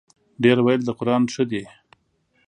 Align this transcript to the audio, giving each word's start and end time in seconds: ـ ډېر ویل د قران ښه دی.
ـ 0.21 0.43
ډېر 0.43 0.57
ویل 0.65 0.81
د 0.85 0.89
قران 0.99 1.23
ښه 1.33 1.43
دی. 1.51 1.63